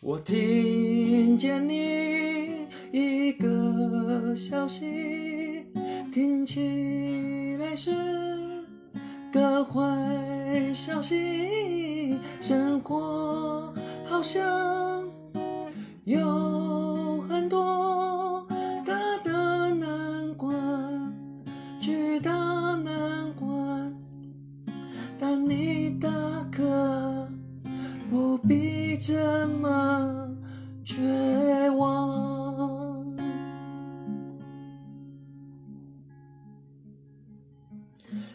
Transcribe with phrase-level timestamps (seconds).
[0.00, 5.66] 我听见你一个消息，
[6.12, 7.90] 听起来是
[9.32, 9.82] 个坏
[10.72, 13.74] 消息，生活
[14.08, 15.04] 好像
[16.04, 18.46] 有很多
[18.86, 18.94] 大
[19.24, 21.12] 的难关，
[21.80, 22.30] 巨大
[22.84, 23.92] 难关，
[25.18, 26.08] 但你大
[26.52, 27.28] 可
[28.10, 30.28] 不必这么
[30.84, 30.96] 绝
[31.76, 33.04] 望。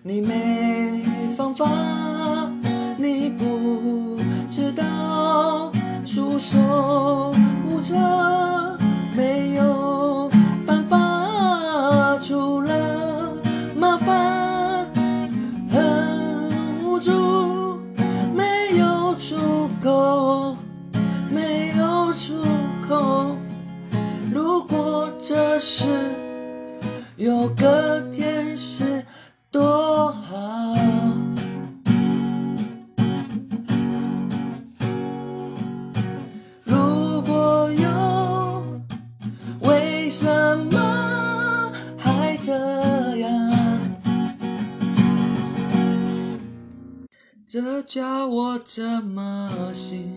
[0.04, 1.04] 你没
[1.36, 1.66] 方法，
[19.54, 20.58] 出口，
[21.30, 22.34] 没有出
[22.90, 23.38] 口。
[24.34, 25.86] 如果这时
[27.18, 29.06] 有个天使，
[29.52, 30.76] 多好。
[36.64, 38.64] 如果有，
[39.62, 40.26] 为什
[40.72, 40.73] 么
[47.54, 50.12] 这叫我怎么信？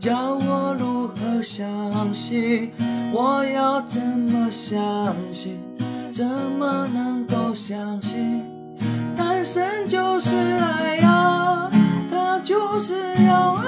[0.00, 2.72] 叫我如何相信？
[3.12, 5.58] 我要怎么相信？
[6.14, 8.42] 怎么能够相信？
[9.18, 11.70] 单身就是爱呀，
[12.10, 12.94] 他就是
[13.26, 13.67] 要爱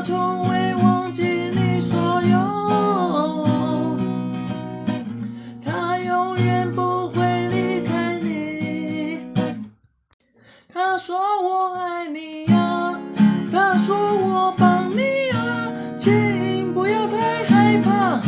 [0.00, 3.46] 他从未忘记你所有。
[5.62, 9.26] 他永远不会离开你。
[10.72, 12.98] 他说我爱你呀，
[13.52, 15.36] 他说我帮你呀，
[16.00, 18.22] 请不要太害怕。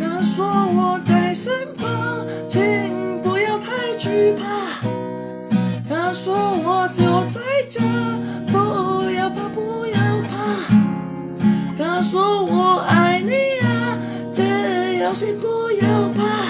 [0.00, 4.42] 他说我在身旁，请不要太惧怕。
[5.86, 7.82] 他说我就在这，
[15.12, 16.22] 你呀，只要心不要怕。
[16.22, 16.41] 我说我